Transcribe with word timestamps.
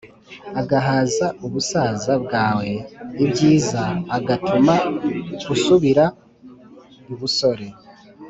Agahaza 0.61 1.27
ubusaza 1.45 2.13
bwawe 2.23 2.69
ibyiza 3.23 3.83
agatuma 4.17 4.75
usubira 5.53 6.05
ibusore 7.11 7.67